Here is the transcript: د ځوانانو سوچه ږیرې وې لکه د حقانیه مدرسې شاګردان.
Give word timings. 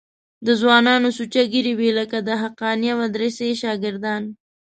د 0.45 0.47
ځوانانو 0.61 1.09
سوچه 1.17 1.43
ږیرې 1.51 1.73
وې 1.79 1.89
لکه 1.99 2.17
د 2.27 2.29
حقانیه 2.41 2.93
مدرسې 3.01 3.47
شاګردان. 3.61 4.23